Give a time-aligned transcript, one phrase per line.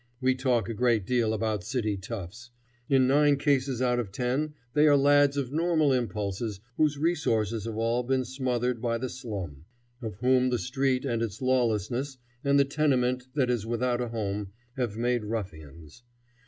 [0.19, 2.49] We talk a great deal about city toughs.
[2.89, 7.75] In nine cases out of ten they are lads of normal impulses whose resources have
[7.75, 9.65] all been smothered by the slum;
[10.01, 14.51] of whom the street and its lawlessness, and the tenement that is without a home,
[14.75, 16.01] have made ruffians.